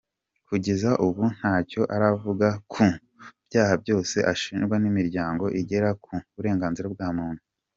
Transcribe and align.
Kugeza 0.47 0.89
ubu 1.05 1.21
ntacyo 1.37 1.81
aravuga 1.95 2.47
ku 2.71 2.83
byaha 3.47 3.73
byose 3.83 4.17
ashinjwa 4.33 4.75
n’imiryango 4.79 5.43
irengera 5.49 5.89
uburenganzira 6.33 6.87
bwa 6.95 7.07
muntu. 7.17 7.41